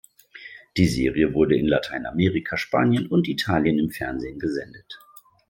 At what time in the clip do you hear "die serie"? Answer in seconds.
0.77-1.35